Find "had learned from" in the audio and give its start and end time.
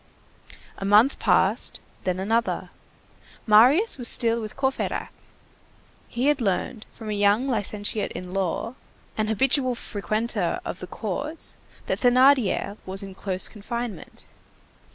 6.25-7.11